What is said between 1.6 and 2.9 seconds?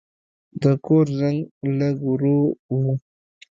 لږ ورو و.